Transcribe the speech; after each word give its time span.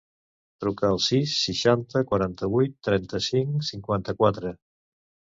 Truca 0.63 0.85
al 0.87 0.95
sis, 1.07 1.33
seixanta, 1.49 2.01
quaranta-vuit, 2.11 2.73
trenta-cinc, 2.87 3.67
cinquanta-quatre. 3.69 4.55